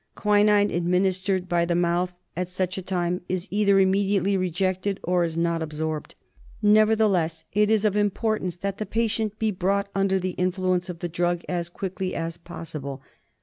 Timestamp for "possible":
12.37-13.03